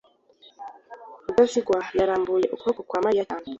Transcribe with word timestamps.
rudasingwa 1.25 1.77
yarambuye 1.99 2.45
ukuboko 2.55 2.79
kwa 2.89 2.99
mariya 3.05 3.23
cyane 3.29 3.45